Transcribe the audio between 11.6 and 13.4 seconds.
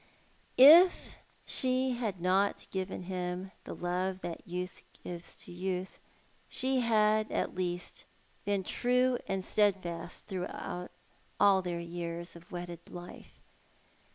their years of wedded Jite.